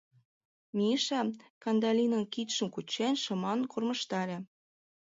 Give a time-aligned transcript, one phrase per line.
[0.77, 1.21] Миша,
[1.63, 4.37] Кандалинын кидшым кучен, шыман кормыжтале.